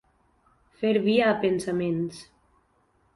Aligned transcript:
Fer 0.79 0.93
via 1.03 1.27
a 1.33 1.37
pensaments. 1.43 2.23